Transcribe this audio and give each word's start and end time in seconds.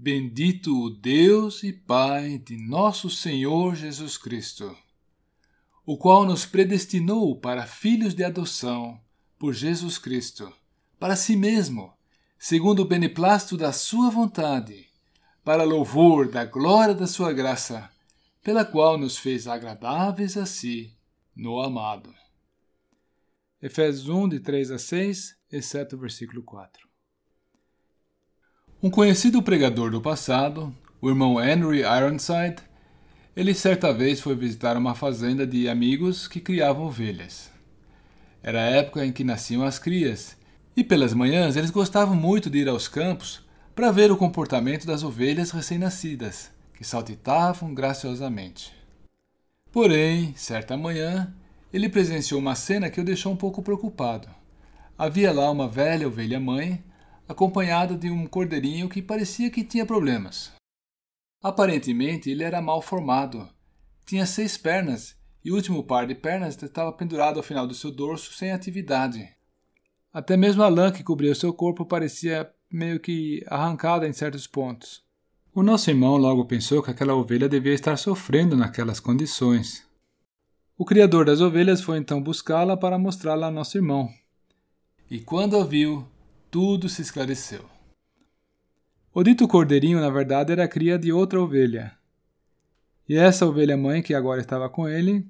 Bendito 0.00 0.80
o 0.80 0.90
Deus 0.90 1.64
e 1.64 1.72
Pai 1.72 2.38
de 2.38 2.56
nosso 2.56 3.10
Senhor 3.10 3.74
Jesus 3.74 4.16
Cristo, 4.16 4.78
o 5.84 5.98
qual 5.98 6.24
nos 6.24 6.46
predestinou 6.46 7.34
para 7.34 7.66
filhos 7.66 8.14
de 8.14 8.22
adoção 8.22 9.00
por 9.36 9.52
Jesus 9.52 9.98
Cristo, 9.98 10.52
para 11.00 11.16
si 11.16 11.34
mesmo, 11.34 11.92
segundo 12.38 12.82
o 12.82 12.84
beneplácito 12.84 13.56
da 13.56 13.72
Sua 13.72 14.08
vontade, 14.08 14.88
para 15.42 15.64
louvor 15.64 16.30
da 16.30 16.44
glória 16.44 16.94
da 16.94 17.08
Sua 17.08 17.32
graça, 17.32 17.90
pela 18.40 18.64
qual 18.64 18.96
nos 18.96 19.18
fez 19.18 19.48
agradáveis 19.48 20.36
a 20.36 20.46
si 20.46 20.96
no 21.34 21.60
amado. 21.60 22.14
Efésios 23.60 24.08
1, 24.08 24.28
de 24.28 24.38
3 24.38 24.70
a 24.70 24.78
6, 24.78 25.36
exceto 25.50 25.96
o 25.96 25.98
versículo 25.98 26.44
4. 26.44 26.87
Um 28.80 28.90
conhecido 28.90 29.42
pregador 29.42 29.90
do 29.90 30.00
passado, 30.00 30.72
o 31.00 31.08
irmão 31.08 31.42
Henry 31.42 31.80
Ironside, 31.80 32.62
ele 33.34 33.52
certa 33.52 33.92
vez 33.92 34.20
foi 34.20 34.36
visitar 34.36 34.76
uma 34.76 34.94
fazenda 34.94 35.44
de 35.44 35.68
amigos 35.68 36.28
que 36.28 36.38
criavam 36.38 36.86
ovelhas. 36.86 37.50
Era 38.40 38.62
a 38.62 38.66
época 38.66 39.04
em 39.04 39.10
que 39.10 39.24
nasciam 39.24 39.64
as 39.64 39.80
crias, 39.80 40.36
e 40.76 40.84
pelas 40.84 41.12
manhãs 41.12 41.56
eles 41.56 41.70
gostavam 41.70 42.14
muito 42.14 42.48
de 42.48 42.58
ir 42.58 42.68
aos 42.68 42.86
campos 42.86 43.44
para 43.74 43.90
ver 43.90 44.12
o 44.12 44.16
comportamento 44.16 44.86
das 44.86 45.02
ovelhas 45.02 45.50
recém-nascidas, 45.50 46.52
que 46.72 46.84
saltitavam 46.84 47.74
graciosamente. 47.74 48.72
Porém, 49.72 50.32
certa 50.36 50.76
manhã, 50.76 51.34
ele 51.72 51.88
presenciou 51.88 52.40
uma 52.40 52.54
cena 52.54 52.88
que 52.88 53.00
o 53.00 53.04
deixou 53.04 53.32
um 53.32 53.36
pouco 53.36 53.60
preocupado. 53.60 54.28
Havia 54.96 55.32
lá 55.32 55.50
uma 55.50 55.66
velha 55.66 56.06
ovelha 56.06 56.38
mãe 56.38 56.80
acompanhada 57.28 57.94
de 57.94 58.10
um 58.10 58.26
cordeirinho 58.26 58.88
que 58.88 59.02
parecia 59.02 59.50
que 59.50 59.62
tinha 59.62 59.84
problemas. 59.84 60.50
Aparentemente 61.42 62.30
ele 62.30 62.42
era 62.42 62.62
mal 62.62 62.80
formado. 62.80 63.48
Tinha 64.06 64.24
seis 64.24 64.56
pernas 64.56 65.14
e 65.44 65.52
o 65.52 65.54
último 65.54 65.84
par 65.84 66.06
de 66.06 66.14
pernas 66.14 66.60
estava 66.60 66.92
pendurado 66.92 67.36
ao 67.36 67.42
final 67.42 67.66
do 67.66 67.74
seu 67.74 67.92
dorso 67.92 68.32
sem 68.32 68.50
atividade. 68.50 69.28
Até 70.12 70.36
mesmo 70.36 70.62
a 70.62 70.68
lã 70.68 70.90
que 70.90 71.04
cobria 71.04 71.34
seu 71.34 71.52
corpo 71.52 71.84
parecia 71.84 72.50
meio 72.72 72.98
que 72.98 73.44
arrancada 73.46 74.08
em 74.08 74.12
certos 74.12 74.46
pontos. 74.46 75.06
O 75.54 75.62
nosso 75.62 75.90
irmão 75.90 76.16
logo 76.16 76.44
pensou 76.46 76.82
que 76.82 76.90
aquela 76.90 77.14
ovelha 77.14 77.48
devia 77.48 77.74
estar 77.74 77.96
sofrendo 77.96 78.56
naquelas 78.56 79.00
condições. 79.00 79.86
O 80.76 80.84
criador 80.84 81.24
das 81.24 81.40
ovelhas 81.40 81.82
foi 81.82 81.98
então 81.98 82.22
buscá-la 82.22 82.76
para 82.76 82.98
mostrá-la 82.98 83.46
ao 83.46 83.52
nosso 83.52 83.76
irmão. 83.76 84.08
E 85.10 85.20
quando 85.20 85.56
a 85.56 85.64
viu, 85.64 86.06
tudo 86.50 86.88
se 86.88 87.02
esclareceu. 87.02 87.64
O 89.12 89.22
dito 89.22 89.48
cordeirinho, 89.48 90.00
na 90.00 90.10
verdade, 90.10 90.52
era 90.52 90.68
cria 90.68 90.98
de 90.98 91.12
outra 91.12 91.40
ovelha. 91.40 91.92
E 93.08 93.16
essa 93.16 93.46
ovelha 93.46 93.76
mãe, 93.76 94.02
que 94.02 94.14
agora 94.14 94.40
estava 94.40 94.68
com 94.68 94.88
ele, 94.88 95.26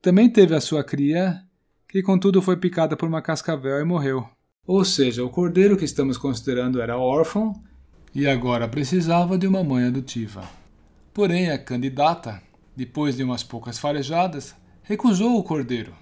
também 0.00 0.28
teve 0.30 0.54
a 0.54 0.60
sua 0.60 0.82
cria, 0.82 1.42
que 1.88 2.02
contudo 2.02 2.40
foi 2.40 2.56
picada 2.56 2.96
por 2.96 3.08
uma 3.08 3.22
cascavel 3.22 3.80
e 3.80 3.84
morreu. 3.84 4.28
Ou 4.66 4.84
seja, 4.84 5.24
o 5.24 5.30
cordeiro 5.30 5.76
que 5.76 5.84
estamos 5.84 6.16
considerando 6.16 6.80
era 6.80 6.98
órfão 6.98 7.52
e 8.14 8.26
agora 8.26 8.68
precisava 8.68 9.38
de 9.38 9.46
uma 9.46 9.62
mãe 9.62 9.84
adotiva. 9.84 10.48
Porém, 11.12 11.50
a 11.50 11.58
candidata, 11.58 12.42
depois 12.76 13.16
de 13.16 13.22
umas 13.22 13.42
poucas 13.42 13.78
farejadas, 13.78 14.54
recusou 14.82 15.38
o 15.38 15.44
cordeiro. 15.44 15.94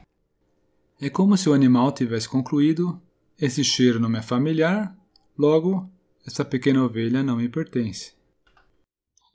É 1.00 1.08
como 1.08 1.36
se 1.36 1.48
o 1.48 1.54
animal 1.54 1.92
tivesse 1.92 2.28
concluído 2.28 3.00
esse 3.40 3.62
cheiro 3.62 4.00
não 4.00 4.08
me 4.08 4.18
é 4.18 4.22
familiar, 4.22 4.96
logo, 5.36 5.88
essa 6.26 6.44
pequena 6.44 6.82
ovelha 6.82 7.22
não 7.22 7.36
me 7.36 7.48
pertence. 7.48 8.12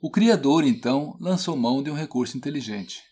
O 0.00 0.10
criador, 0.10 0.64
então, 0.64 1.16
lançou 1.18 1.56
mão 1.56 1.82
de 1.82 1.90
um 1.90 1.94
recurso 1.94 2.36
inteligente. 2.36 3.02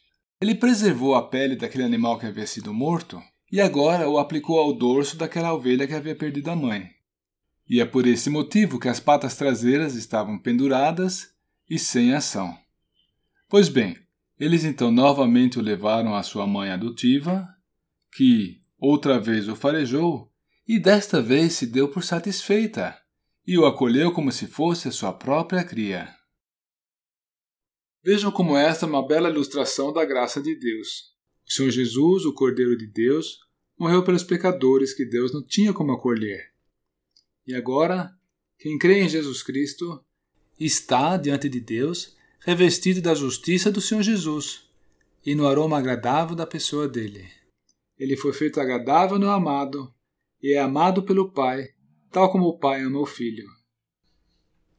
Ele 0.41 0.55
preservou 0.55 1.15
a 1.15 1.27
pele 1.27 1.57
daquele 1.57 1.85
animal 1.85 2.19
que 2.19 2.27
havia 2.27 2.47
sido 2.47 2.75
morto 2.75 3.23
e 3.51 3.61
agora 3.61 4.09
o 4.09 4.19
aplicou 4.19 4.59
ao 4.59 4.73
dorso 4.73 5.17
daquela 5.17 5.55
ovelha 5.55 5.87
que 5.87 5.95
havia 5.95 6.15
perdido 6.15 6.51
a 6.51 6.57
mãe. 6.57 6.91
E 7.69 7.81
é 7.81 7.85
por 7.85 8.07
esse 8.07 8.29
motivo 8.29 8.79
que 8.79 8.89
as 8.89 9.01
patas 9.01 9.37
traseiras 9.37 9.95
estavam 9.95 10.39
penduradas 10.39 11.33
e 11.71 11.79
sem 11.79 12.13
ação. 12.13 12.57
Pois 13.49 13.69
bem, 13.69 13.97
eles 14.39 14.65
então 14.65 14.91
novamente 14.91 15.59
o 15.59 15.63
levaram 15.63 16.15
à 16.15 16.23
sua 16.23 16.47
mãe 16.47 16.71
adotiva, 16.71 17.49
que, 18.15 18.61
outra 18.79 19.21
vez 19.21 19.49
o 19.49 19.55
farejou 19.55 20.32
e 20.67 20.79
desta 20.79 21.21
vez 21.21 21.55
se 21.55 21.67
deu 21.67 21.89
por 21.89 22.05
satisfeita 22.05 22.97
e 23.47 23.59
o 23.59 23.67
acolheu 23.67 24.13
como 24.13 24.31
se 24.31 24.47
fosse 24.47 24.89
a 24.89 24.93
sua 24.93 25.13
própria 25.13 25.65
cria. 25.65 26.15
Vejam 28.05 28.31
como 28.31 28.57
esta 28.57 28.87
é 28.87 28.89
uma 28.89 29.07
bela 29.07 29.29
ilustração 29.29 29.93
da 29.93 30.05
graça 30.05 30.41
de 30.41 30.55
Deus. 30.57 31.13
O 31.47 31.53
Senhor 31.53 31.71
Jesus, 31.71 32.25
o 32.25 32.35
Cordeiro 32.35 32.77
de 32.77 32.87
Deus, 32.87 33.39
morreu 33.79 34.05
pelos 34.05 34.23
pecadores 34.23 34.95
que 34.95 35.05
Deus 35.05 35.33
não 35.33 35.45
tinha 35.45 35.73
como 35.73 35.93
acolher. 35.93 36.53
E 37.47 37.55
agora, 37.55 38.13
quem 38.59 38.79
crê 38.79 39.01
em 39.01 39.09
Jesus 39.09 39.43
Cristo 39.43 40.05
está 40.59 41.17
diante 41.17 41.49
de 41.49 41.61
Deus 41.61 42.17
revestido 42.41 43.01
da 43.01 43.15
justiça 43.15 43.71
do 43.71 43.81
Senhor 43.81 44.03
Jesus 44.03 44.69
e 45.25 45.35
no 45.35 45.47
aroma 45.47 45.79
agradável 45.79 46.35
da 46.35 46.47
pessoa 46.47 46.89
dele. 46.89 47.29
Ele 47.99 48.17
foi 48.17 48.33
feito 48.33 48.61
agradável 48.61 49.19
no 49.19 49.31
amado 49.31 49.93
e 50.43 50.55
é 50.55 50.61
amado 50.61 51.03
pelo 51.03 51.31
Pai, 51.31 51.69
tal 52.11 52.31
como 52.31 52.47
o 52.47 52.59
Pai 52.59 52.83
ama 52.83 52.99
o 52.99 53.07
Filho. 53.07 53.47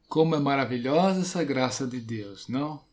Como 0.07 0.35
é 0.35 0.39
maravilhosa 0.39 1.21
essa 1.21 1.43
graça 1.43 1.87
de 1.87 1.99
Deus, 1.99 2.47
não? 2.47 2.83